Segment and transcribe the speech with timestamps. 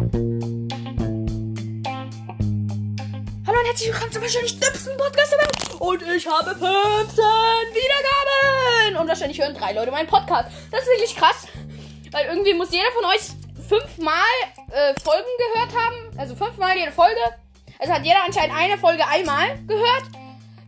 [0.00, 0.08] Hallo
[3.58, 5.78] und herzlich willkommen zum wahrscheinlich dümmsten Podcast der Welt.
[5.78, 6.64] Und ich habe 15
[7.74, 8.96] Wiedergaben.
[8.98, 10.48] Und wahrscheinlich hören drei Leute meinen Podcast.
[10.70, 11.46] Das ist wirklich krass.
[12.12, 13.20] Weil irgendwie muss jeder von euch
[13.68, 14.14] fünfmal
[14.70, 15.96] äh, Folgen gehört haben.
[16.16, 17.20] Also fünfmal jede Folge.
[17.78, 20.04] Also hat jeder anscheinend eine Folge einmal gehört.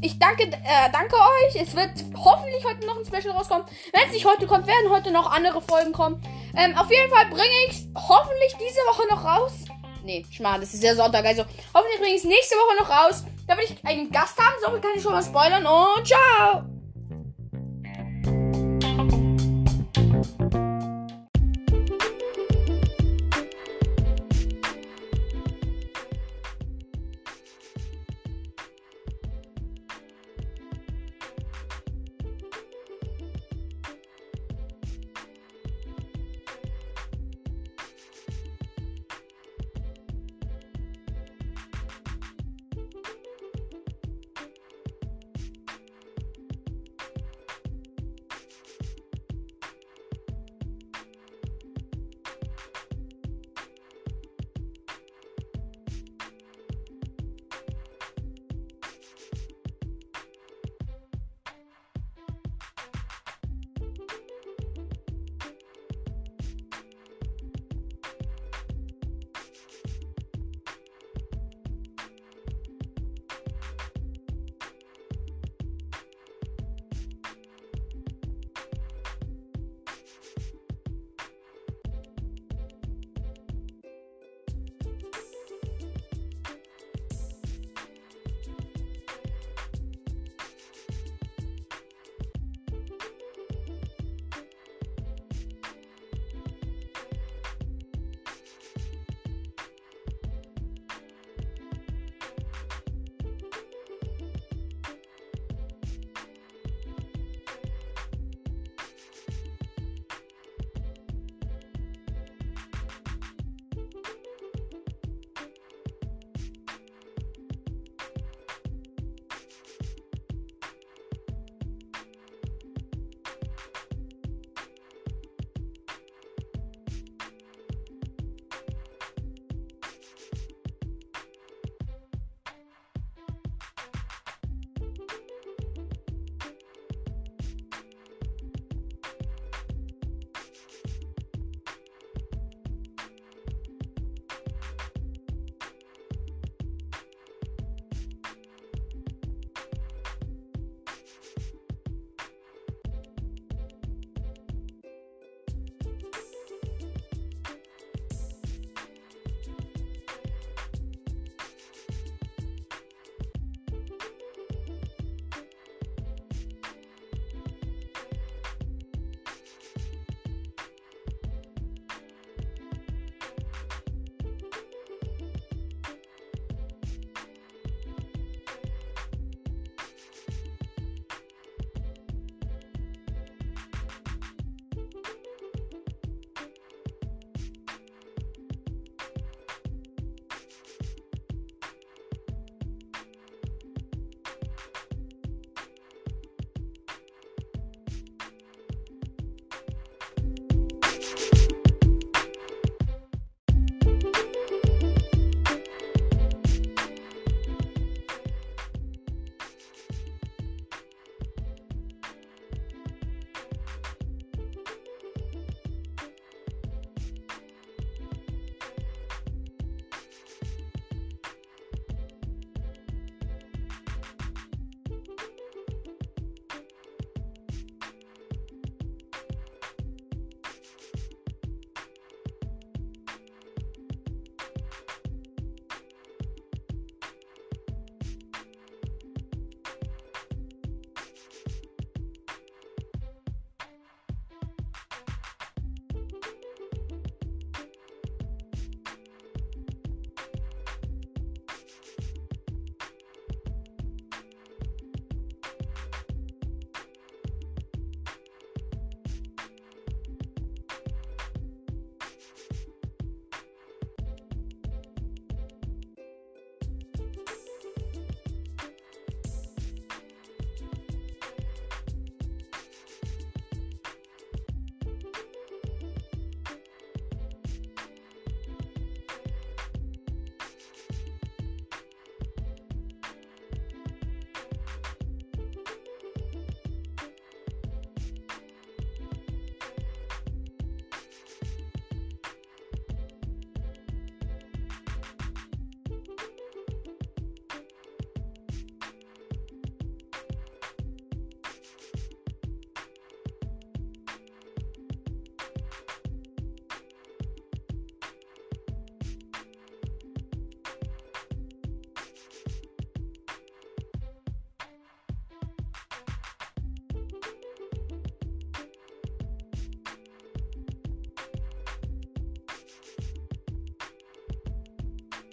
[0.00, 1.60] Ich danke, äh, danke euch.
[1.60, 3.66] Es wird hoffentlich heute noch ein Special rauskommen.
[3.92, 6.22] Wenn es nicht heute kommt, werden heute noch andere Folgen kommen.
[6.56, 9.52] Ähm, auf jeden Fall bringe ich hoffentlich diese Woche noch raus.
[10.04, 11.24] Nee, Schmarrn, das ist ja Sonntag.
[11.24, 13.24] Also hoffentlich bringe ich es nächste Woche noch raus.
[13.48, 14.54] Da will ich einen Gast haben.
[14.60, 15.66] So kann ich schon mal spoilern.
[15.66, 16.75] Und ciao!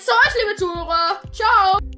[0.00, 1.20] So, liebe Zuhörer.
[1.30, 1.89] Ciao.